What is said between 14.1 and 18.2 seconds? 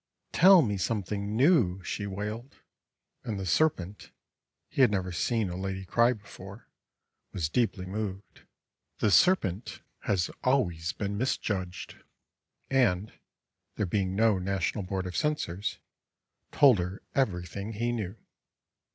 no National Board of Censors—told her everything he knew.